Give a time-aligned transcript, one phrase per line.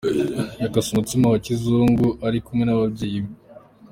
[0.61, 3.31] Yakase umutsima wa kizungu ari kumwe n'ababyeyi be.